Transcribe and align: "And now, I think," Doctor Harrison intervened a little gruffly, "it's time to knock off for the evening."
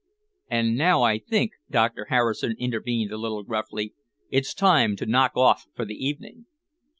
"And 0.49 0.75
now, 0.75 1.03
I 1.03 1.19
think," 1.19 1.51
Doctor 1.69 2.05
Harrison 2.05 2.55
intervened 2.57 3.11
a 3.11 3.17
little 3.19 3.43
gruffly, 3.43 3.93
"it's 4.31 4.55
time 4.55 4.95
to 4.95 5.05
knock 5.05 5.33
off 5.35 5.67
for 5.75 5.85
the 5.85 5.93
evening." 5.93 6.47